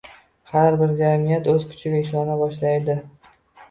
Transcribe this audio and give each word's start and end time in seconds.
Har 0.53 0.77
bir 0.79 0.95
jamiyat 1.03 1.51
o‘z 1.53 1.69
kuchiga 1.69 2.03
ishona 2.09 2.43
boshlaydi 2.45 3.03